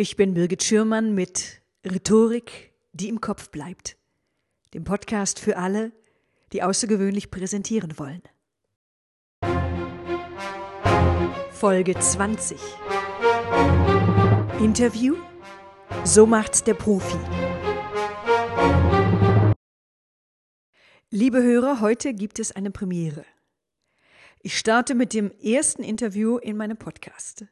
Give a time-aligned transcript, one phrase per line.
[0.00, 3.96] Ich bin Birgit Schürmann mit Rhetorik, die im Kopf bleibt.
[4.72, 5.90] Dem Podcast für alle,
[6.52, 8.22] die außergewöhnlich präsentieren wollen.
[11.50, 12.60] Folge 20.
[14.60, 15.16] Interview?
[16.04, 17.18] So macht's der Profi.
[21.10, 23.24] Liebe Hörer, heute gibt es eine Premiere.
[24.42, 27.46] Ich starte mit dem ersten Interview in meinem Podcast.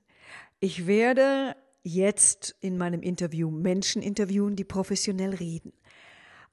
[0.60, 1.56] Ich werde
[1.86, 5.72] jetzt in meinem Interview Menschen interviewen, die professionell reden.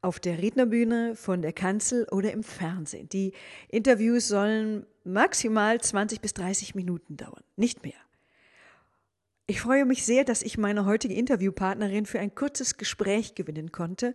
[0.02, 3.10] Auf der Rednerbühne, von der Kanzel oder im Fernsehen.
[3.10, 3.34] Die
[3.70, 7.94] Interviews sollen maximal 20 bis 30 Minuten dauern, nicht mehr.
[9.48, 14.14] Ich freue mich sehr, dass ich meine heutige Interviewpartnerin für ein kurzes Gespräch gewinnen konnte,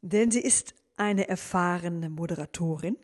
[0.00, 2.96] denn sie ist eine erfahrene Moderatorin.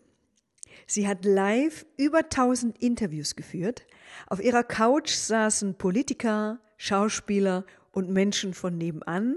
[0.87, 3.87] Sie hat live über 1000 Interviews geführt.
[4.29, 9.37] Auf ihrer Couch saßen Politiker, Schauspieler und Menschen von nebenan.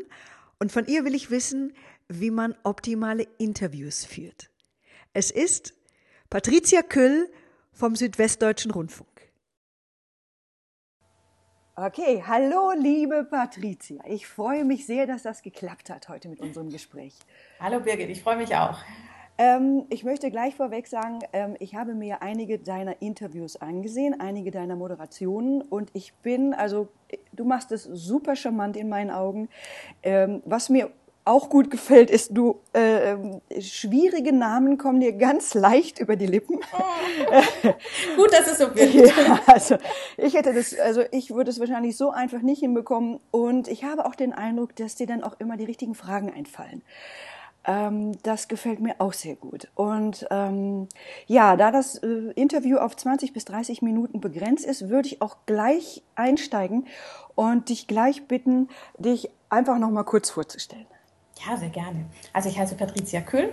[0.60, 1.74] Und von ihr will ich wissen,
[2.08, 4.50] wie man optimale Interviews führt.
[5.14, 5.74] Es ist
[6.30, 7.32] Patricia Küll
[7.72, 9.08] vom Südwestdeutschen Rundfunk.
[11.76, 14.04] Okay, hallo liebe Patricia.
[14.06, 17.16] Ich freue mich sehr, dass das geklappt hat heute mit unserem Gespräch.
[17.58, 18.80] Hallo Birgit, ich freue mich auch.
[19.40, 24.52] Ähm, ich möchte gleich vorweg sagen, ähm, ich habe mir einige deiner Interviews angesehen, einige
[24.52, 26.90] deiner Moderationen und ich bin, also
[27.32, 29.48] du machst es super charmant in meinen Augen.
[30.04, 30.92] Ähm, was mir
[31.24, 33.16] auch gut gefällt, ist, du äh,
[33.62, 36.60] schwierige Namen kommen dir ganz leicht über die Lippen.
[36.78, 37.70] Oh.
[38.18, 38.94] gut, dass es so wird.
[39.16, 39.78] Ja, also
[40.18, 43.22] ich hätte das, also ich würde es wahrscheinlich so einfach nicht hinbekommen.
[43.32, 46.82] Und ich habe auch den Eindruck, dass dir dann auch immer die richtigen Fragen einfallen.
[47.70, 49.68] Ähm, das gefällt mir auch sehr gut.
[49.76, 50.90] Und ähm,
[51.28, 55.38] ja, da das äh, Interview auf 20 bis 30 Minuten begrenzt ist, würde ich auch
[55.46, 56.88] gleich einsteigen
[57.36, 60.88] und dich gleich bitten, dich einfach noch mal kurz vorzustellen.
[61.48, 62.06] Ja, sehr gerne.
[62.34, 63.52] Also ich heiße Patricia Kühl.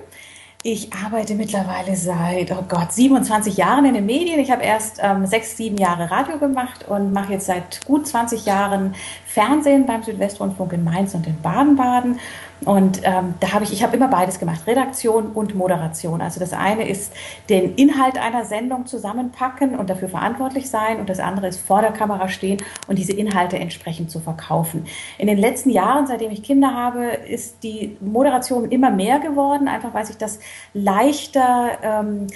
[0.63, 4.41] Ich arbeite mittlerweile seit, oh Gott, 27 Jahren in den Medien.
[4.41, 8.47] Ich habe erst ähm, sechs, sieben Jahre Radio gemacht und mache jetzt seit gut 20
[8.47, 8.95] Jahren
[9.27, 12.19] Fernsehen beim Südwestrundfunk in Mainz und in Baden-Baden.
[12.65, 16.23] Und ähm, da habe ich, ich habe immer beides gemacht, Redaktion und Moderation.
[16.23, 17.13] Also das eine ist
[17.49, 21.93] den Inhalt einer Sendung zusammenpacken und dafür verantwortlich sein und das andere ist vor der
[21.93, 24.87] Kamera stehen und diese Inhalte entsprechend zu verkaufen.
[25.19, 29.93] In den letzten Jahren, seitdem ich Kinder habe, ist die Moderation immer mehr geworden, einfach
[29.93, 30.39] weil sich das
[30.73, 32.27] leichter ähm,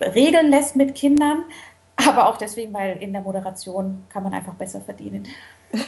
[0.00, 1.44] regeln lässt mit Kindern,
[2.06, 5.26] aber auch deswegen, weil in der Moderation kann man einfach besser verdienen.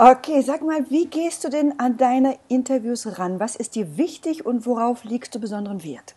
[0.00, 3.40] Okay, sag mal, wie gehst du denn an deine Interviews ran?
[3.40, 6.14] Was ist dir wichtig und worauf legst du besonderen Wert?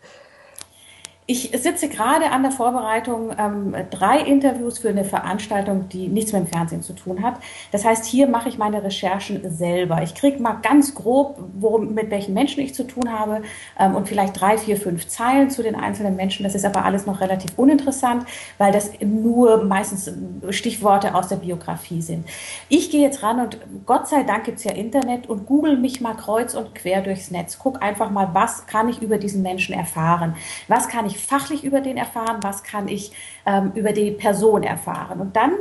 [1.31, 6.42] Ich sitze gerade an der Vorbereitung ähm, drei Interviews für eine Veranstaltung, die nichts mit
[6.42, 7.36] dem Fernsehen zu tun hat.
[7.72, 10.03] Das heißt, hier mache ich meine Recherchen selber.
[10.03, 13.44] Ich kriege mal ganz grob, worum, mit welchen Menschen ich zu tun habe
[13.80, 16.44] ähm, und vielleicht drei, vier, fünf Zeilen zu den einzelnen Menschen.
[16.44, 18.25] Das ist aber alles noch relativ uninteressant,
[18.58, 20.12] weil das nur meistens
[20.50, 22.28] Stichworte aus der Biografie sind.
[22.68, 26.02] Ich gehe jetzt ran und Gott sei Dank gibt es ja Internet und google mich
[26.02, 27.58] mal kreuz und quer durchs Netz.
[27.58, 30.36] Guck einfach mal, was kann ich über diesen Menschen erfahren?
[30.68, 33.12] Was kann ich fachlich über den erfahren, was kann ich
[33.46, 35.22] ähm, über die Person erfahren.
[35.22, 35.54] Und dann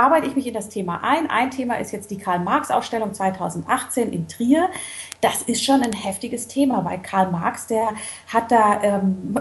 [0.00, 1.28] arbeite ich mich in das Thema ein.
[1.28, 4.70] Ein Thema ist jetzt die Karl-Marx-Ausstellung 2018 in Trier
[5.20, 7.90] das ist schon ein heftiges Thema, weil Karl Marx, der
[8.26, 9.34] hat da, ähm,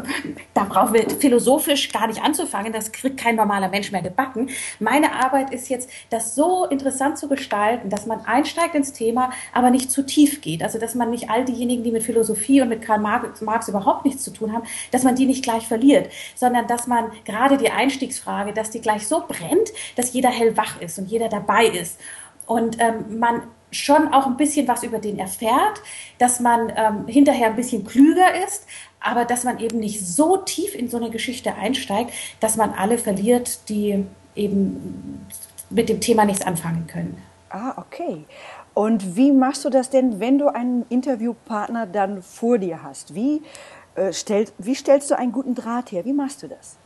[0.54, 4.50] da brauchen wir philosophisch gar nicht anzufangen, das kriegt kein normaler Mensch mehr gebacken.
[4.80, 9.70] Meine Arbeit ist jetzt, das so interessant zu gestalten, dass man einsteigt ins Thema, aber
[9.70, 10.64] nicht zu tief geht.
[10.64, 14.06] Also, dass man nicht all diejenigen, die mit Philosophie und mit Karl Marx, Marx überhaupt
[14.06, 17.72] nichts zu tun haben, dass man die nicht gleich verliert, sondern dass man gerade die
[17.72, 22.00] Einstiegsfrage, dass die gleich so brennt, dass jeder hellwach ist und jeder dabei ist.
[22.46, 25.82] Und ähm, man schon auch ein bisschen was über den erfährt,
[26.18, 28.66] dass man ähm, hinterher ein bisschen klüger ist,
[29.00, 32.98] aber dass man eben nicht so tief in so eine Geschichte einsteigt, dass man alle
[32.98, 34.06] verliert, die
[34.36, 35.28] eben
[35.70, 37.22] mit dem Thema nichts anfangen können.
[37.50, 38.26] Ah, okay.
[38.74, 43.14] Und wie machst du das denn, wenn du einen Interviewpartner dann vor dir hast?
[43.14, 43.44] Wie,
[43.96, 46.06] äh, stellt, wie stellst du einen guten Draht her?
[46.06, 46.78] Wie machst du das?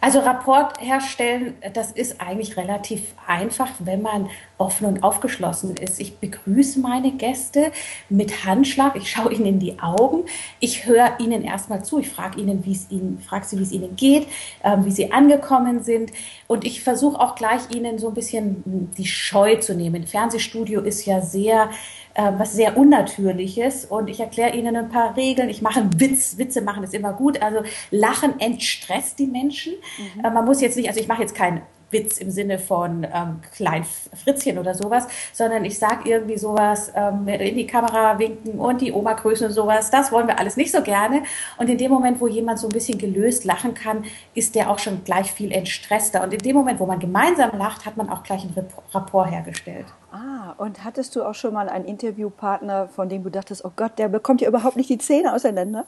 [0.00, 6.00] Also Rapport herstellen, das ist eigentlich relativ einfach, wenn man offen und aufgeschlossen ist.
[6.00, 7.72] Ich begrüße meine Gäste
[8.08, 10.24] mit Handschlag, ich schaue ihnen in die Augen,
[10.60, 13.72] ich höre ihnen erstmal zu, ich frage ihnen, wie es ihnen, frage sie, wie es
[13.72, 14.28] ihnen geht,
[14.62, 16.12] äh, wie sie angekommen sind
[16.46, 20.06] und ich versuche auch gleich ihnen so ein bisschen die Scheu zu nehmen.
[20.06, 21.70] Fernsehstudio ist ja sehr
[22.18, 25.48] äh, was sehr Unnatürliches und ich erkläre ihnen ein paar Regeln.
[25.48, 26.36] Ich mache einen Witz.
[26.36, 27.40] Witze machen ist immer gut.
[27.40, 27.60] Also
[27.92, 29.74] Lachen entstresst die Menschen.
[30.16, 30.24] Mhm.
[30.24, 33.40] Äh, man muss jetzt nicht, also ich mache jetzt kein Witz im Sinne von ähm,
[33.54, 33.84] Klein
[34.24, 38.92] Fritzchen oder sowas, sondern ich sage irgendwie sowas, ähm, in die Kamera winken und die
[38.92, 39.90] Oma grüßen und sowas.
[39.90, 41.22] Das wollen wir alles nicht so gerne.
[41.56, 44.04] Und in dem Moment, wo jemand so ein bisschen gelöst lachen kann,
[44.34, 46.22] ist der auch schon gleich viel entstresster.
[46.22, 48.54] Und in dem Moment, wo man gemeinsam lacht, hat man auch gleich einen
[48.92, 49.86] Rapport hergestellt.
[50.12, 53.98] Ah, und hattest du auch schon mal einen Interviewpartner, von dem du dachtest, oh Gott,
[53.98, 55.86] der bekommt ja überhaupt nicht die Zähne auseinander?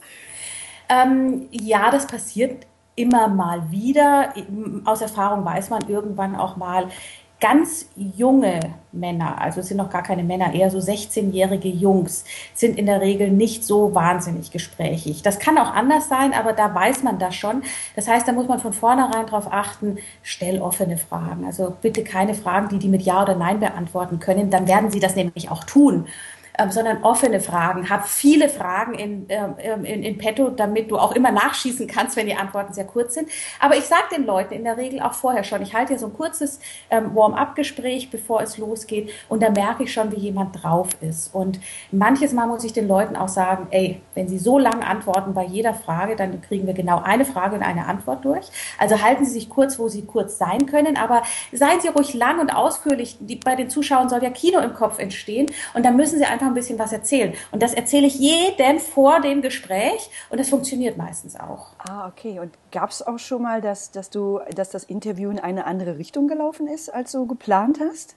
[0.88, 2.67] Ähm, ja, das passiert
[3.00, 4.35] immer mal wieder.
[4.85, 6.88] Aus Erfahrung weiß man irgendwann auch mal,
[7.41, 8.61] ganz junge
[8.93, 12.25] Männer, also es sind noch gar keine Männer, eher so 16-jährige Jungs,
[12.55, 15.23] sind in der Regel nicht so wahnsinnig gesprächig.
[15.23, 17.62] Das kann auch anders sein, aber da weiß man das schon.
[17.97, 21.46] Das heißt, da muss man von vornherein darauf achten, stell offene Fragen.
[21.46, 24.50] Also bitte keine Fragen, die die mit Ja oder Nein beantworten können.
[24.50, 26.06] Dann werden sie das nämlich auch tun
[26.60, 27.88] ähm, sondern offene Fragen.
[27.88, 32.16] Hab viele Fragen in, ähm, ähm, in, in petto, damit du auch immer nachschießen kannst,
[32.16, 33.28] wenn die Antworten sehr kurz sind.
[33.58, 36.06] Aber ich sage den Leuten in der Regel auch vorher schon, ich halte ja so
[36.06, 36.60] ein kurzes
[36.90, 41.34] ähm, Warm-up-Gespräch, bevor es losgeht und da merke ich schon, wie jemand drauf ist.
[41.34, 41.60] Und
[41.90, 45.44] manches Mal muss ich den Leuten auch sagen, ey, wenn sie so lang antworten bei
[45.44, 48.46] jeder Frage, dann kriegen wir genau eine Frage und eine Antwort durch.
[48.78, 51.22] Also halten Sie sich kurz, wo Sie kurz sein können, aber
[51.52, 53.16] seien Sie ruhig lang und ausführlich.
[53.20, 56.50] Die, bei den Zuschauern soll ja Kino im Kopf entstehen und dann müssen Sie einfach
[56.50, 57.35] ein bisschen was erzählen.
[57.50, 61.69] Und das erzähle ich jedem vor dem Gespräch und das funktioniert meistens auch.
[61.79, 62.41] Ah, okay.
[62.41, 65.99] Und gab es auch schon mal, dass, dass, du, dass das Interview in eine andere
[65.99, 68.17] Richtung gelaufen ist, als du geplant hast?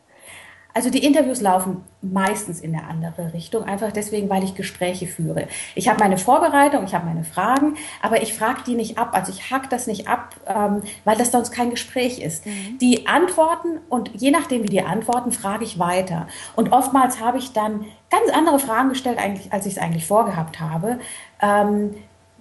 [0.73, 5.47] Also die Interviews laufen meistens in eine andere Richtung, einfach deswegen, weil ich Gespräche führe.
[5.75, 9.11] Ich habe meine Vorbereitung, ich habe meine Fragen, aber ich frage die nicht ab.
[9.13, 12.45] Also ich hack das nicht ab, ähm, weil das sonst kein Gespräch ist.
[12.45, 12.79] Mhm.
[12.79, 16.27] Die Antworten und je nachdem, wie die antworten, frage ich weiter.
[16.55, 20.59] Und oftmals habe ich dann ganz andere Fragen gestellt, eigentlich, als ich es eigentlich vorgehabt
[20.59, 20.99] habe.
[21.39, 21.93] Ähm,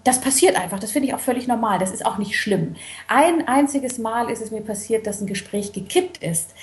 [0.05, 0.81] das passiert einfach.
[0.81, 1.78] Das finde ich auch völlig normal.
[1.78, 2.75] Das ist auch nicht schlimm.
[3.08, 6.55] Ein einziges Mal ist es mir passiert, dass ein Gespräch gekippt ist.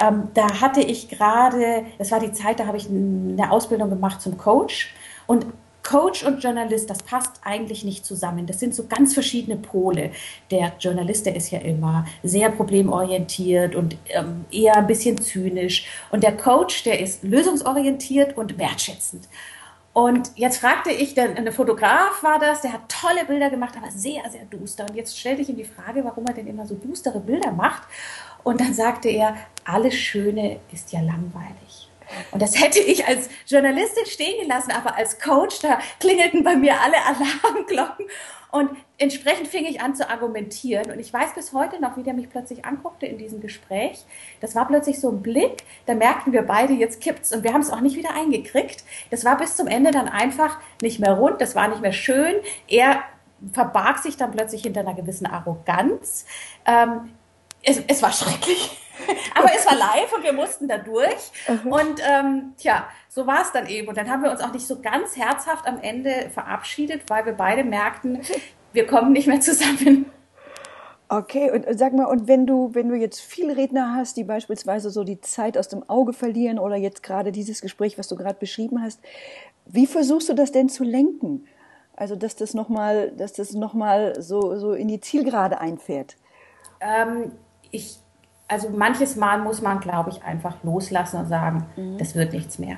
[0.00, 4.20] Ähm, da hatte ich gerade, das war die Zeit, da habe ich eine Ausbildung gemacht
[4.20, 4.94] zum Coach.
[5.26, 5.46] Und
[5.82, 8.46] Coach und Journalist, das passt eigentlich nicht zusammen.
[8.46, 10.10] Das sind so ganz verschiedene Pole.
[10.50, 15.86] Der Journalist, der ist ja immer sehr problemorientiert und ähm, eher ein bisschen zynisch.
[16.10, 19.28] Und der Coach, der ist lösungsorientiert und wertschätzend.
[19.92, 23.90] Und jetzt fragte ich, der, ein Fotograf war das, der hat tolle Bilder gemacht, aber
[23.90, 24.84] sehr, sehr duster.
[24.84, 27.82] Und jetzt stellte ich ihm die Frage, warum er denn immer so düstere Bilder macht.
[28.46, 31.90] Und dann sagte er, alles Schöne ist ja langweilig.
[32.30, 36.80] Und das hätte ich als Journalistin stehen gelassen, aber als Coach, da klingelten bei mir
[36.80, 38.06] alle Alarmglocken.
[38.52, 40.92] Und entsprechend fing ich an zu argumentieren.
[40.92, 44.04] Und ich weiß bis heute noch, wie der mich plötzlich anguckte in diesem Gespräch.
[44.40, 47.32] Das war plötzlich so ein Blick, da merkten wir beide, jetzt kippt's.
[47.32, 48.84] Und wir haben es auch nicht wieder eingekriegt.
[49.10, 52.36] Das war bis zum Ende dann einfach nicht mehr rund, das war nicht mehr schön.
[52.68, 53.02] Er
[53.52, 56.26] verbarg sich dann plötzlich hinter einer gewissen Arroganz.
[56.64, 57.10] Ähm,
[57.66, 58.78] es, es war schrecklich.
[59.34, 61.30] Aber es war live und wir mussten da durch.
[61.48, 61.72] Mhm.
[61.72, 63.88] Und ähm, tja, so war es dann eben.
[63.88, 67.34] Und dann haben wir uns auch nicht so ganz herzhaft am Ende verabschiedet, weil wir
[67.34, 68.20] beide merkten,
[68.72, 70.10] wir kommen nicht mehr zusammen.
[71.08, 74.90] Okay, und sag mal, und wenn du, wenn du jetzt viele Redner hast, die beispielsweise
[74.90, 78.40] so die Zeit aus dem Auge verlieren oder jetzt gerade dieses Gespräch, was du gerade
[78.40, 79.00] beschrieben hast,
[79.66, 81.46] wie versuchst du das denn zu lenken?
[81.94, 86.16] Also, dass das nochmal, dass das nochmal so, so in die Zielgerade einfährt?
[86.80, 87.32] Ähm,
[87.70, 87.98] ich,
[88.48, 91.98] also manches Mal muss man, glaube ich, einfach loslassen und sagen, mhm.
[91.98, 92.76] das wird nichts mehr.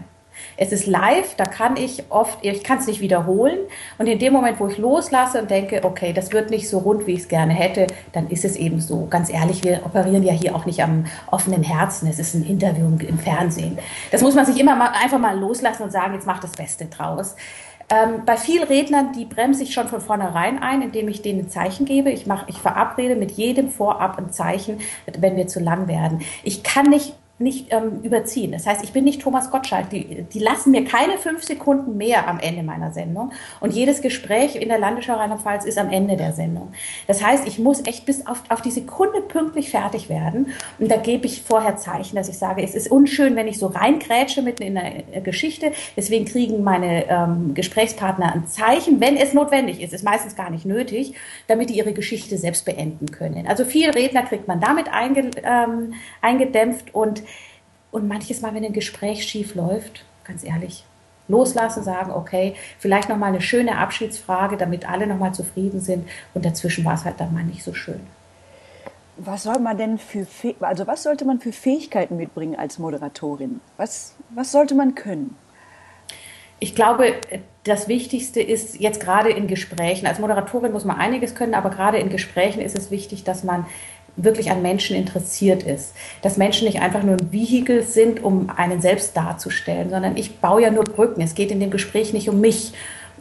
[0.57, 3.59] Es ist live, da kann ich oft, ich kann es nicht wiederholen.
[3.99, 7.07] Und in dem Moment, wo ich loslasse und denke, okay, das wird nicht so rund,
[7.07, 9.07] wie ich es gerne hätte, dann ist es eben so.
[9.11, 12.09] Ganz ehrlich, wir operieren ja hier auch nicht am offenen Herzen.
[12.09, 13.79] Es ist ein Interview im Fernsehen.
[14.11, 16.87] Das muss man sich immer mal, einfach mal loslassen und sagen, jetzt mach das Beste
[16.87, 17.37] draus.
[17.91, 21.49] Ähm, bei vielen Rednern, die bremse ich schon von vornherein ein, indem ich denen ein
[21.49, 22.11] Zeichen gebe.
[22.11, 24.81] Ich, mach, ich verabrede mit jedem vorab ein Zeichen,
[25.19, 26.21] wenn wir zu lang werden.
[26.43, 28.51] Ich kann nicht nicht ähm, überziehen.
[28.51, 29.91] Das heißt, ich bin nicht Thomas Gottschalk.
[29.91, 33.33] Die, die lassen mir keine fünf Sekunden mehr am Ende meiner Sendung.
[33.61, 36.73] Und jedes Gespräch in der Landesschau Rheinland-Pfalz ist am Ende der Sendung.
[37.07, 40.53] Das heißt, ich muss echt bis auf, auf die Sekunde pünktlich fertig werden.
[40.81, 43.69] Und da gebe ich vorher Zeichen, dass ich sage, es ist unschön, wenn ich so
[43.69, 45.71] reingrätsche mitten in der äh, Geschichte.
[45.97, 49.93] Deswegen kriegen meine ähm, Gesprächspartner ein Zeichen, wenn es notwendig ist.
[49.93, 51.15] Ist meistens gar nicht nötig,
[51.47, 53.47] damit die ihre Geschichte selbst beenden können.
[53.47, 57.23] Also viel Redner kriegt man damit einge, ähm, eingedämpft und
[57.91, 60.85] und manches Mal, wenn ein Gespräch schief läuft, ganz ehrlich,
[61.29, 66.09] loslassen, sagen, okay, vielleicht nochmal eine schöne Abschiedsfrage, damit alle nochmal zufrieden sind.
[66.35, 68.01] Und dazwischen war es halt dann mal nicht so schön.
[69.19, 70.27] Was soll man denn für,
[70.61, 73.61] also was sollte man für Fähigkeiten mitbringen als Moderatorin?
[73.77, 75.37] Was, was sollte man können?
[76.61, 77.15] Ich glaube,
[77.65, 81.99] das Wichtigste ist jetzt gerade in Gesprächen, als Moderatorin muss man einiges können, aber gerade
[81.99, 83.67] in Gesprächen ist es wichtig, dass man
[84.19, 85.95] wirklich an Menschen interessiert ist.
[86.23, 90.63] Dass Menschen nicht einfach nur ein Vehikel sind, um einen selbst darzustellen, sondern ich baue
[90.63, 91.21] ja nur Brücken.
[91.23, 92.75] Es geht in dem Gespräch nicht um mich,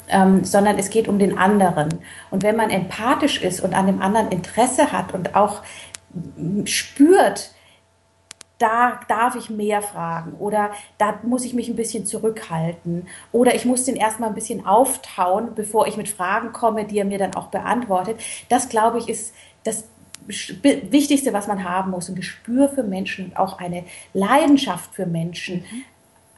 [0.09, 1.89] ähm, sondern es geht um den anderen.
[2.31, 5.61] Und wenn man empathisch ist und an dem anderen Interesse hat und auch
[6.65, 7.51] spürt,
[8.57, 13.65] da darf ich mehr fragen oder da muss ich mich ein bisschen zurückhalten oder ich
[13.65, 17.35] muss den erstmal ein bisschen auftauen, bevor ich mit Fragen komme, die er mir dann
[17.35, 18.19] auch beantwortet.
[18.49, 19.83] Das, glaube ich, ist das
[20.27, 25.57] Wichtigste, was man haben muss, ein Gespür für Menschen und auch eine Leidenschaft für Menschen,
[25.57, 25.83] mhm.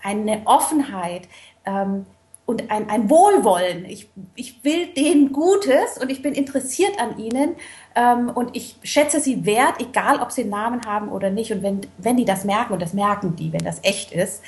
[0.03, 1.27] eine Offenheit
[1.65, 2.05] ähm,
[2.45, 3.85] und ein, ein Wohlwollen.
[3.85, 7.55] Ich, ich will denen Gutes und ich bin interessiert an ihnen
[7.95, 11.51] ähm, und ich schätze sie wert, egal ob sie einen Namen haben oder nicht.
[11.51, 14.41] Und wenn, wenn die das merken, und das merken die, wenn das echt ist,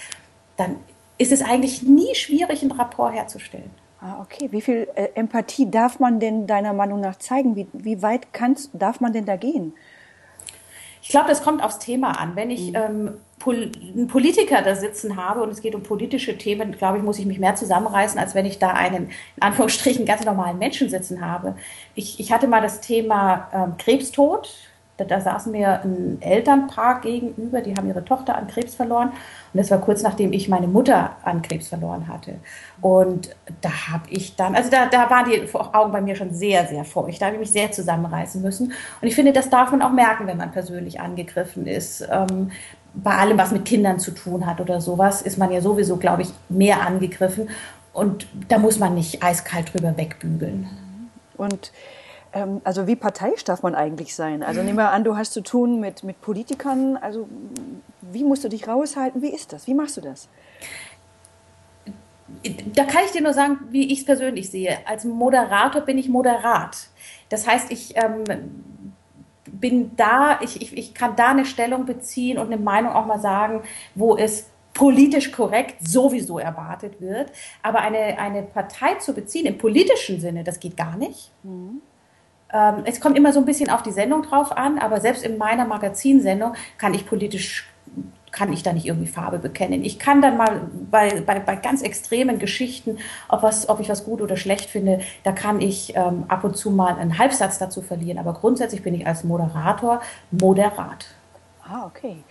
[0.57, 0.77] dann
[1.17, 3.69] ist es eigentlich nie schwierig, einen Rapport herzustellen.
[4.01, 4.51] Ah, okay.
[4.51, 7.55] Wie viel äh, Empathie darf man denn deiner Meinung nach zeigen?
[7.55, 9.73] Wie, wie weit kannst, darf man denn da gehen?
[11.03, 12.35] Ich glaube, das kommt aufs Thema an.
[12.35, 12.75] Wenn ich mhm.
[12.75, 17.03] ähm, Pol einen Politiker da sitzen habe und es geht um politische Themen, glaube ich,
[17.03, 19.05] muss ich mich mehr zusammenreißen, als wenn ich da einen,
[19.35, 21.55] in Anführungsstrichen, ganz normalen Menschen sitzen habe.
[21.93, 24.49] Ich, ich hatte mal das Thema ähm, Krebstod
[25.05, 29.09] da, saßen mir ein Elternpaar gegenüber, die haben ihre Tochter an Krebs verloren.
[29.53, 32.35] Und das war kurz nachdem ich meine Mutter an Krebs verloren hatte.
[32.81, 36.67] Und da habe ich dann, also da, da waren die Augen bei mir schon sehr,
[36.67, 37.21] sehr feucht.
[37.21, 38.73] Da habe ich mich sehr zusammenreißen müssen.
[39.01, 42.07] Und ich finde, das darf man auch merken, wenn man persönlich angegriffen ist.
[42.11, 42.51] Ähm,
[42.93, 46.23] bei allem, was mit Kindern zu tun hat oder sowas, ist man ja sowieso, glaube
[46.23, 47.49] ich, mehr angegriffen.
[47.93, 50.67] Und da muss man nicht eiskalt drüber wegbügeln.
[51.37, 51.71] Und
[52.31, 54.41] also wie parteiisch darf man eigentlich sein?
[54.43, 56.97] Also nehmen wir an, du hast zu tun mit, mit Politikern.
[56.97, 57.27] Also
[58.01, 59.21] wie musst du dich raushalten?
[59.21, 59.67] Wie ist das?
[59.67, 60.29] Wie machst du das?
[62.73, 64.77] Da kann ich dir nur sagen, wie ich es persönlich sehe.
[64.87, 66.87] Als Moderator bin ich moderat.
[67.27, 68.23] Das heißt, ich ähm,
[69.45, 73.19] bin da, ich, ich, ich kann da eine Stellung beziehen und eine Meinung auch mal
[73.19, 73.63] sagen,
[73.95, 77.31] wo es politisch korrekt sowieso erwartet wird.
[77.61, 81.31] Aber eine, eine Partei zu beziehen im politischen Sinne, das geht gar nicht.
[81.43, 81.81] Mhm.
[82.53, 85.37] Ähm, es kommt immer so ein bisschen auf die Sendung drauf an, aber selbst in
[85.37, 87.67] meiner Magazinsendung kann ich politisch
[88.31, 89.83] kann ich da nicht irgendwie Farbe bekennen.
[89.83, 94.05] Ich kann dann mal bei, bei, bei ganz extremen Geschichten, ob, was, ob ich was
[94.05, 97.81] gut oder schlecht finde, da kann ich ähm, ab und zu mal einen Halbsatz dazu
[97.81, 98.17] verlieren.
[98.17, 101.07] Aber grundsätzlich bin ich als Moderator moderat.
[101.63, 102.23] Ah, okay.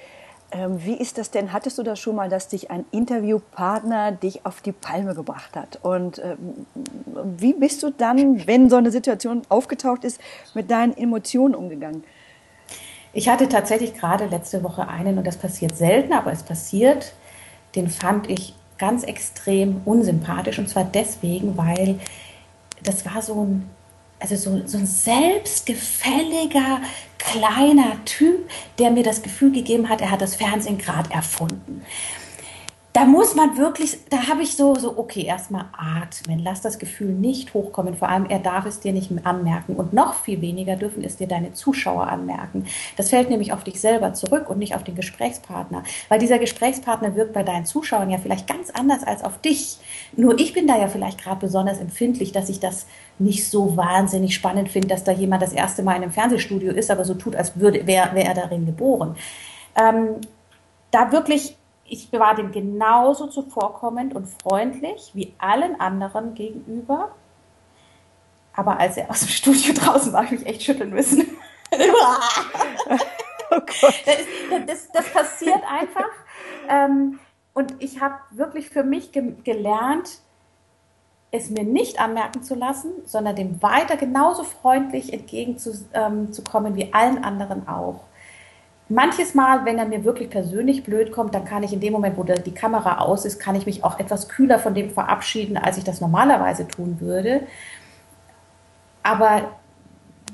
[0.52, 1.52] Ähm, wie ist das denn?
[1.52, 5.78] Hattest du das schon mal, dass dich ein Interviewpartner dich auf die Palme gebracht hat?
[5.83, 6.66] Und ähm,
[7.38, 10.21] wie bist du dann, wenn so eine Situation aufgetaucht ist,
[10.54, 12.02] mit deinen Emotionen umgegangen?
[13.12, 17.12] Ich hatte tatsächlich gerade letzte Woche einen, und das passiert selten, aber es passiert,
[17.75, 20.59] den fand ich ganz extrem unsympathisch.
[20.59, 22.00] Und zwar deswegen, weil
[22.83, 23.71] das war so ein
[24.21, 26.80] also so, so ein selbstgefälliger
[27.24, 28.48] kleiner Typ,
[28.78, 31.82] der mir das Gefühl gegeben hat, er hat das Fernsehen gerade erfunden
[32.92, 37.12] da muss man wirklich, da habe ich so, so, okay, erstmal atmen, lass das Gefühl
[37.12, 37.97] nicht hochkommen.
[37.97, 39.76] Vor allem, er darf es dir nicht anmerken.
[39.76, 42.66] Und noch viel weniger dürfen es dir deine Zuschauer anmerken.
[42.97, 45.85] Das fällt nämlich auf dich selber zurück und nicht auf den Gesprächspartner.
[46.09, 49.78] Weil dieser Gesprächspartner wirkt bei deinen Zuschauern ja vielleicht ganz anders als auf dich.
[50.16, 52.87] Nur ich bin da ja vielleicht gerade besonders empfindlich, dass ich das
[53.20, 56.90] nicht so wahnsinnig spannend finde, dass da jemand das erste Mal in einem Fernsehstudio ist,
[56.90, 59.14] aber so tut, als wäre wär er darin geboren.
[59.76, 60.16] Ähm,
[60.90, 61.56] da wirklich
[61.90, 67.11] ich war dem genauso zuvorkommend und freundlich wie allen anderen gegenüber.
[68.54, 71.26] Aber als er aus dem Studio draußen war, habe ich mich echt schütteln müssen.
[71.73, 76.11] oh das, das, das, passiert einfach.
[76.68, 77.18] Ähm,
[77.52, 80.20] und ich habe wirklich für mich ge gelernt,
[81.32, 87.23] es mir nicht anmerken zu lassen, sondern dem weiter genauso freundlich entgegenzukommen ähm, wie allen
[87.23, 88.00] anderen auch.
[88.90, 92.16] Manches Mal, wenn er mir wirklich persönlich blöd kommt, dann kann ich in dem Moment,
[92.16, 95.78] wo die Kamera aus ist, kann ich mich auch etwas kühler von dem verabschieden, als
[95.78, 97.42] ich das normalerweise tun würde.
[99.04, 99.52] Aber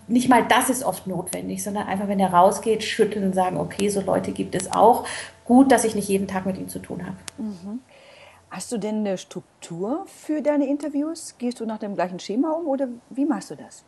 [0.08, 3.90] nicht mal das ist oft notwendig, sondern einfach, wenn er rausgeht, schütteln und sagen, okay,
[3.90, 5.06] so Leute gibt es auch.
[5.44, 7.16] Gut, dass ich nicht jeden Tag mit ihm zu tun habe.
[7.36, 7.80] Mhm.
[8.50, 11.34] Hast du denn eine Struktur für deine Interviews?
[11.36, 13.84] Gehst du nach dem gleichen Schema um oder wie machst du das?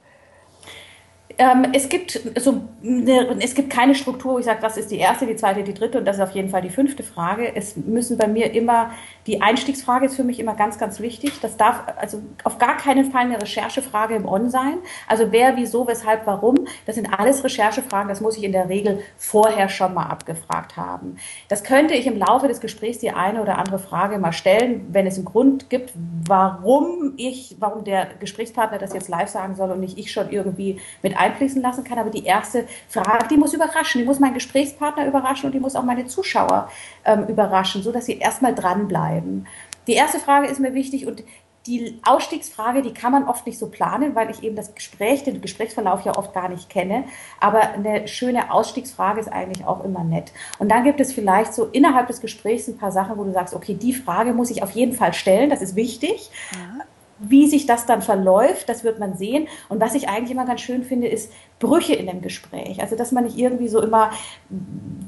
[1.40, 4.98] Ähm, es, gibt so eine, es gibt keine Struktur, wo ich sage, das ist die
[4.98, 7.54] erste, die zweite, die dritte und das ist auf jeden Fall die fünfte Frage.
[7.54, 8.90] Es müssen bei mir immer,
[9.28, 11.34] die Einstiegsfrage ist für mich immer ganz, ganz wichtig.
[11.40, 14.78] Das darf also auf gar keinen Fall eine Recherchefrage im On sein.
[15.06, 18.98] Also wer, wieso, weshalb, warum, das sind alles Recherchefragen, das muss ich in der Regel
[19.16, 21.18] vorher schon mal abgefragt haben.
[21.46, 25.06] Das könnte ich im Laufe des Gesprächs die eine oder andere Frage mal stellen, wenn
[25.06, 25.92] es einen Grund gibt,
[26.26, 30.80] warum ich, warum der Gesprächspartner das jetzt live sagen soll und nicht ich schon irgendwie
[31.00, 31.98] mit einem einfließen lassen kann.
[31.98, 34.00] Aber die erste Frage, die muss überraschen.
[34.00, 36.70] Die muss meinen Gesprächspartner überraschen und die muss auch meine Zuschauer
[37.04, 39.46] ähm, überraschen, so dass sie erstmal dranbleiben.
[39.86, 41.24] Die erste Frage ist mir wichtig und
[41.68, 45.42] die Ausstiegsfrage, die kann man oft nicht so planen, weil ich eben das Gespräch, den
[45.42, 47.04] Gesprächsverlauf ja oft gar nicht kenne.
[47.40, 50.32] Aber eine schöne Ausstiegsfrage ist eigentlich auch immer nett.
[50.58, 53.54] Und dann gibt es vielleicht so innerhalb des Gesprächs ein paar Sachen, wo du sagst,
[53.54, 56.30] okay, die Frage muss ich auf jeden Fall stellen, das ist wichtig.
[56.54, 56.84] Ja.
[57.20, 59.48] Wie sich das dann verläuft, das wird man sehen.
[59.68, 62.80] Und was ich eigentlich immer ganz schön finde, ist Brüche in dem Gespräch.
[62.80, 64.10] Also, dass man nicht irgendwie so immer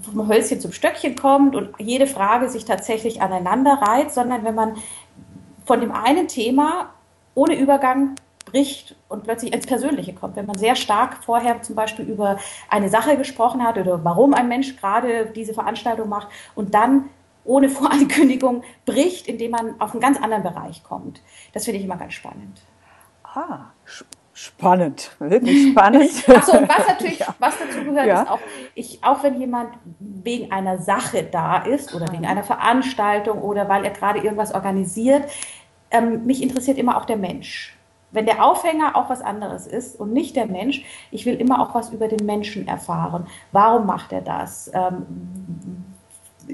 [0.03, 4.77] vom Hölzchen zum Stöckchen kommt und jede Frage sich tatsächlich aneinander reiht, sondern wenn man
[5.65, 6.91] von dem einen Thema
[7.35, 10.37] ohne Übergang bricht und plötzlich ins Persönliche kommt.
[10.37, 12.39] Wenn man sehr stark vorher zum Beispiel über
[12.69, 17.09] eine Sache gesprochen hat oder warum ein Mensch gerade diese Veranstaltung macht und dann
[17.45, 21.23] ohne Vorankündigung bricht, indem man auf einen ganz anderen Bereich kommt.
[21.53, 22.63] Das finde ich immer ganz spannend.
[23.23, 23.67] Ah,
[24.33, 26.11] spannend, wirklich spannend.
[26.29, 27.35] Achso, und was natürlich, ja.
[27.39, 28.23] was dazu gehört, ja.
[28.23, 28.41] ist auch,
[28.75, 33.85] ich, auch wenn jemand wegen einer Sache da ist oder wegen einer Veranstaltung oder weil
[33.85, 35.31] er gerade irgendwas organisiert,
[35.91, 37.77] ähm, mich interessiert immer auch der Mensch.
[38.13, 41.75] Wenn der Aufhänger auch was anderes ist und nicht der Mensch, ich will immer auch
[41.75, 43.27] was über den Menschen erfahren.
[43.53, 44.71] Warum macht er das?
[44.75, 45.80] Ähm,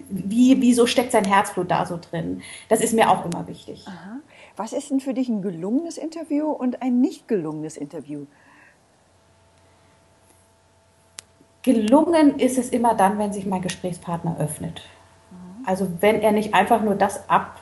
[0.09, 2.43] wie, wieso steckt sein Herzblut da so drin?
[2.69, 3.85] Das ist mir auch immer wichtig.
[3.87, 4.19] Aha.
[4.57, 8.27] Was ist denn für dich ein gelungenes Interview und ein nicht gelungenes Interview?
[11.63, 14.83] Gelungen ist es immer dann, wenn sich mein Gesprächspartner öffnet.
[15.67, 17.61] Also wenn er nicht einfach nur das ab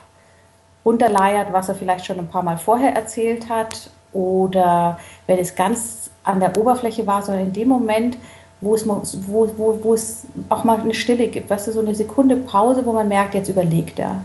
[0.85, 6.11] runterleiert, was er vielleicht schon ein paar Mal vorher erzählt hat oder wenn es ganz
[6.23, 8.17] an der Oberfläche war, sondern in dem Moment,
[8.61, 11.95] wo es, wo, wo, wo es auch mal eine Stille gibt, weißt du, so eine
[11.95, 14.21] Sekunde Pause, wo man merkt, jetzt überlegt er.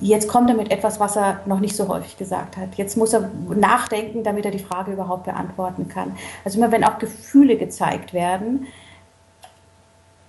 [0.00, 2.74] Jetzt kommt er mit etwas, was er noch nicht so häufig gesagt hat.
[2.74, 6.16] Jetzt muss er nachdenken, damit er die Frage überhaupt beantworten kann.
[6.44, 8.66] Also immer wenn auch Gefühle gezeigt werden,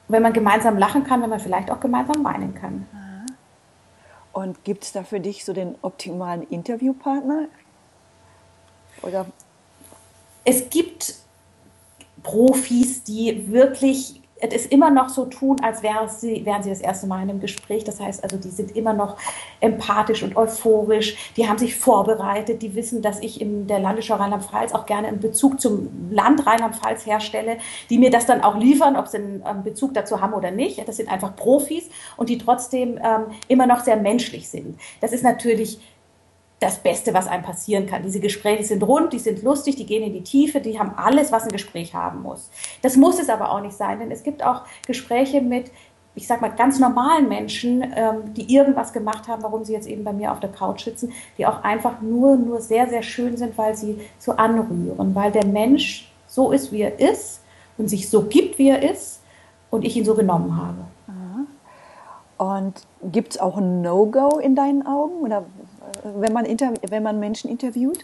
[0.08, 2.86] wenn man gemeinsam lachen kann, wenn man vielleicht auch gemeinsam weinen kann.
[4.32, 7.46] Und gibt es da für dich so den optimalen Interviewpartner?
[9.02, 9.26] Oder?
[10.44, 11.16] Es gibt
[12.26, 17.08] Profis, die wirklich es immer noch so tun, als wären sie, wären sie das erste
[17.08, 17.84] Mal in einem Gespräch.
[17.84, 19.16] Das heißt also, die sind immer noch
[19.62, 21.32] empathisch und euphorisch.
[21.38, 22.62] Die haben sich vorbereitet.
[22.62, 27.06] Die wissen, dass ich in der Landesschau Rheinland-Pfalz auch gerne einen Bezug zum Land Rheinland-Pfalz
[27.06, 27.58] herstelle,
[27.90, 30.86] die mir das dann auch liefern, ob sie einen Bezug dazu haben oder nicht.
[30.86, 34.78] Das sind einfach Profis und die trotzdem ähm, immer noch sehr menschlich sind.
[35.00, 35.80] Das ist natürlich
[36.60, 38.04] das Beste, was einem passieren kann.
[38.04, 41.32] Diese Gespräche sind rund, die sind lustig, die gehen in die Tiefe, die haben alles,
[41.32, 42.50] was ein Gespräch haben muss.
[42.82, 45.72] Das muss es aber auch nicht sein, denn es gibt auch Gespräche mit,
[46.16, 50.06] ich sag mal, ganz normalen Menschen, ähm, die irgendwas gemacht haben, warum sie jetzt eben
[50.06, 53.58] bei mir auf der Couch sitzen, die auch einfach nur, nur sehr, sehr schön sind,
[53.58, 57.42] weil sie so anrühren, weil der Mensch so ist, wie er ist
[57.78, 59.22] und sich so gibt, wie er ist
[59.72, 60.86] und ich ihn so genommen habe.
[62.38, 65.22] Und gibt es auch ein No-Go in deinen Augen?
[65.22, 65.46] Oder
[66.04, 68.00] wenn man, wenn man Menschen interviewt?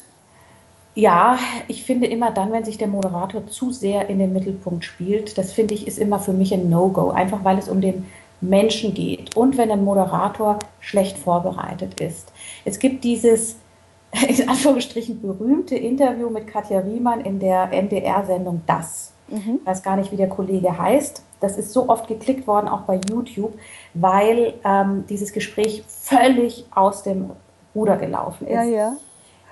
[0.94, 5.38] Ja, ich finde immer dann, wenn sich der Moderator zu sehr in den Mittelpunkt spielt,
[5.38, 8.06] das finde ich ist immer für mich ein No-Go, einfach weil es um den
[8.42, 12.34] Menschen geht und wenn ein Moderator schlecht vorbereitet ist.
[12.66, 13.56] Es gibt dieses
[14.28, 19.14] in Anführungsstrichen berühmte Interview mit Katja Riemann in der MDR-Sendung Das.
[19.30, 19.60] Mhm.
[19.62, 21.24] Ich weiß gar nicht, wie der Kollege heißt.
[21.40, 23.54] Das ist so oft geklickt worden, auch bei YouTube,
[23.94, 27.32] weil ähm, dieses Gespräch völlig aus dem
[27.76, 28.54] Ruder gelaufen ist.
[28.54, 28.94] Ja, ja.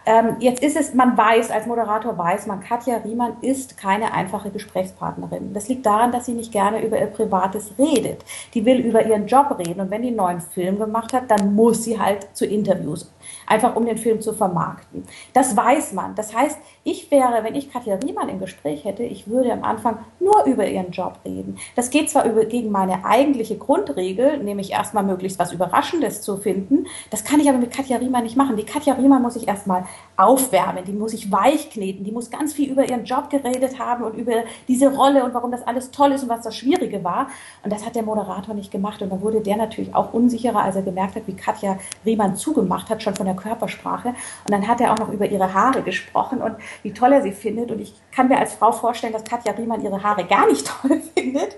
[0.05, 4.49] Ähm, jetzt ist es, man weiß, als Moderator weiß man, Katja Riemann ist keine einfache
[4.49, 5.53] Gesprächspartnerin.
[5.53, 8.23] Das liegt daran, dass sie nicht gerne über ihr Privates redet.
[8.53, 11.55] Die will über ihren Job reden und wenn die einen neuen Film gemacht hat, dann
[11.55, 13.11] muss sie halt zu Interviews
[13.47, 15.03] einfach um den Film zu vermarkten.
[15.33, 16.15] Das weiß man.
[16.15, 19.99] Das heißt, ich wäre, wenn ich Katja Riemann im Gespräch hätte, ich würde am Anfang
[20.19, 21.57] nur über ihren Job reden.
[21.75, 26.85] Das geht zwar über, gegen meine eigentliche Grundregel, nämlich erstmal möglichst was Überraschendes zu finden.
[27.09, 28.55] Das kann ich aber mit Katja Riemann nicht machen.
[28.55, 29.85] Die Katja Riemann muss ich erstmal
[30.19, 34.15] aufwärmen, die muss ich weichkneten, die muss ganz viel über ihren Job geredet haben und
[34.15, 37.27] über diese Rolle und warum das alles toll ist und was das Schwierige war.
[37.63, 39.01] Und das hat der Moderator nicht gemacht.
[39.01, 42.89] Und dann wurde der natürlich auch unsicherer, als er gemerkt hat, wie Katja Riemann zugemacht
[42.89, 44.09] hat, schon von der Körpersprache.
[44.09, 47.31] Und dann hat er auch noch über ihre Haare gesprochen und wie toll er sie
[47.31, 47.71] findet.
[47.71, 51.01] Und ich kann mir als Frau vorstellen, dass Katja Riemann ihre Haare gar nicht toll
[51.17, 51.55] findet.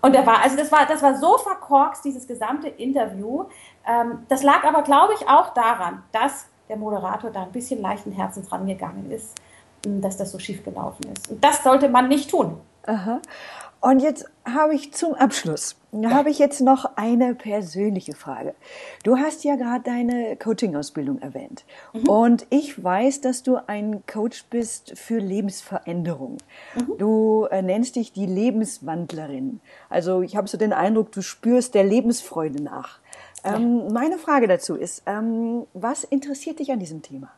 [0.00, 3.44] Und er war, also das war, das war so verkorkst, dieses gesamte Interview.
[3.86, 8.12] Ähm, das lag aber, glaube ich, auch daran, dass der Moderator da ein bisschen leichten
[8.12, 9.34] Herzens rangegangen ist,
[9.84, 11.30] dass das so schief gelaufen ist.
[11.30, 12.56] Und das sollte man nicht tun.
[12.86, 13.20] Aha.
[13.82, 16.10] Und jetzt habe ich zum Abschluss, ja.
[16.10, 18.54] habe ich jetzt noch eine persönliche Frage.
[19.02, 21.64] Du hast ja gerade deine Coaching-Ausbildung erwähnt.
[21.92, 22.08] Mhm.
[22.08, 26.38] Und ich weiß, dass du ein Coach bist für Lebensveränderung.
[26.76, 26.98] Mhm.
[26.98, 29.60] Du äh, nennst dich die Lebenswandlerin.
[29.90, 33.00] Also ich habe so den Eindruck, du spürst der Lebensfreude nach.
[33.44, 37.28] Ähm, meine Frage dazu ist, ähm, was interessiert dich an diesem Thema?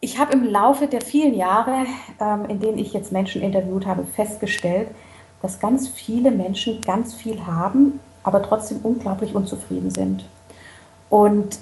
[0.00, 1.86] Ich habe im Laufe der vielen Jahre,
[2.20, 4.88] ähm, in denen ich jetzt Menschen interviewt habe, festgestellt,
[5.42, 10.24] dass ganz viele Menschen ganz viel haben, aber trotzdem unglaublich unzufrieden sind.
[11.08, 11.58] Und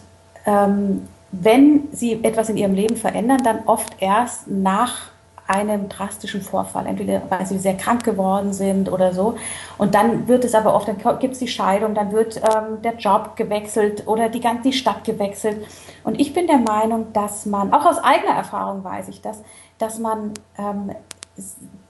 [0.46, 5.13] ähm, wenn sie etwas in ihrem Leben verändern, dann oft erst nach
[5.46, 9.36] einem drastischen Vorfall, entweder weil sie sehr krank geworden sind oder so.
[9.76, 12.94] Und dann wird es aber oft, dann gibt es die Scheidung, dann wird ähm, der
[12.96, 15.66] Job gewechselt oder die ganze Stadt gewechselt.
[16.02, 19.42] Und ich bin der Meinung, dass man, auch aus eigener Erfahrung weiß ich das,
[19.78, 20.92] dass man ähm,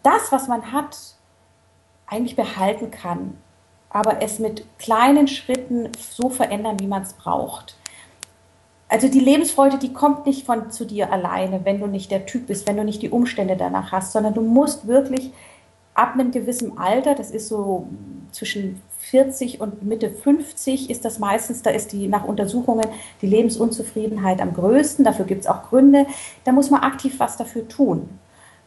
[0.02, 0.96] das, was man hat,
[2.06, 3.38] eigentlich behalten kann,
[3.88, 7.76] aber es mit kleinen Schritten so verändern, wie man es braucht
[8.94, 12.46] also die Lebensfreude, die kommt nicht von zu dir alleine, wenn du nicht der Typ
[12.46, 15.32] bist, wenn du nicht die Umstände danach hast, sondern du musst wirklich
[15.94, 17.88] ab einem gewissen Alter, das ist so
[18.30, 22.86] zwischen 40 und Mitte 50 ist das meistens, da ist die nach Untersuchungen
[23.20, 26.06] die Lebensunzufriedenheit am größten, dafür gibt es auch Gründe,
[26.44, 28.08] da muss man aktiv was dafür tun.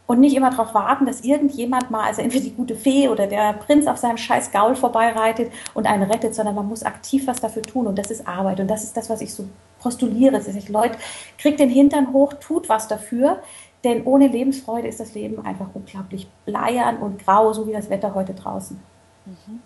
[0.08, 3.54] Und nicht immer darauf warten, dass irgendjemand mal, also entweder die gute Fee oder der
[3.54, 7.62] Prinz auf seinem scheiß Gaul vorbeireitet und einen rettet, sondern man muss aktiv was dafür
[7.62, 9.46] tun und das ist Arbeit und das ist das, was ich so
[9.82, 10.32] postuliere.
[10.32, 10.98] Dass ich, Leute,
[11.38, 13.42] kriegt den Hintern hoch, tut was dafür,
[13.84, 18.16] denn ohne Lebensfreude ist das Leben einfach unglaublich bleiern und grau, so wie das Wetter
[18.16, 18.80] heute draußen.
[19.26, 19.62] Mhm.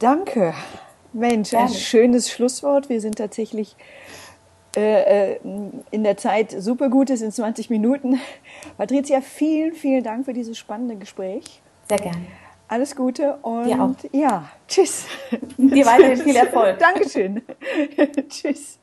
[0.00, 0.54] Danke.
[1.12, 1.66] Mensch, Gerne.
[1.66, 2.88] ein schönes Schlusswort.
[2.88, 3.76] Wir sind tatsächlich
[4.76, 8.20] in der Zeit super gut, es sind 20 Minuten.
[8.76, 11.60] Patricia, vielen, vielen Dank für dieses spannende Gespräch.
[11.88, 12.26] Sehr gerne.
[12.68, 13.96] Alles Gute und Dir auch.
[14.12, 15.06] ja, tschüss.
[15.58, 16.78] Dir weiterhin viel Erfolg.
[16.78, 17.42] Dankeschön.
[18.28, 18.78] tschüss.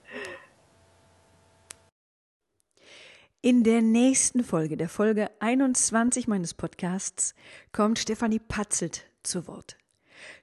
[3.42, 7.34] In der nächsten Folge, der Folge 21 meines Podcasts,
[7.72, 9.78] kommt Stefanie Patzelt zu Wort.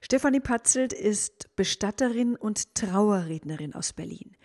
[0.01, 4.35] Stefanie Patzelt ist Bestatterin und Trauerrednerin aus Berlin.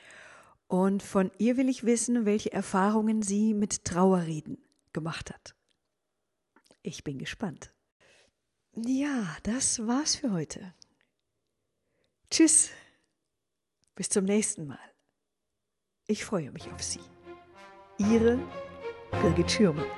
[0.71, 4.57] Und von ihr will ich wissen, welche Erfahrungen sie mit Trauerreden
[4.93, 5.57] gemacht hat.
[6.83, 7.73] Ich bin gespannt.
[8.77, 10.73] Ja, das war's für heute.
[12.31, 12.71] Tschüss.
[13.97, 14.79] Bis zum nächsten Mal.
[16.07, 17.01] Ich freue mich auf Sie.
[17.99, 18.39] Ihre
[19.11, 19.91] Birgit Schürmann.